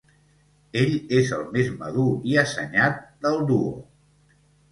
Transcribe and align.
Ell 0.83 0.93
és 1.17 1.33
el 1.39 1.43
més 1.57 1.69
madur 1.83 2.07
i 2.31 2.35
assenyat 2.45 3.05
del 3.27 3.37
duo. 3.53 3.77